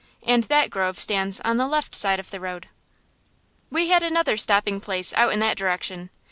[0.23, 2.67] And that grove stands on the left side of the road.
[3.69, 6.09] We had another stopping place out in that direction.